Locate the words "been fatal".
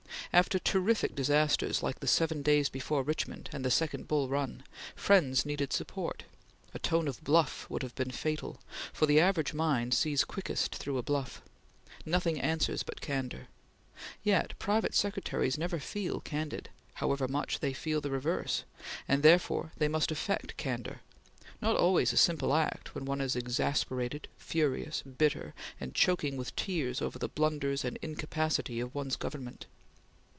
7.95-8.61